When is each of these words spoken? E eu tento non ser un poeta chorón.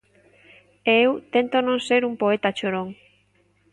E 0.91 0.93
eu 1.05 1.11
tento 1.33 1.55
non 1.67 1.79
ser 1.87 2.01
un 2.09 2.15
poeta 2.21 2.55
chorón. 2.57 2.89